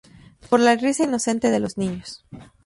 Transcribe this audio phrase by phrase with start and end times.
[0.49, 2.25] Por la risa inocente de los niños!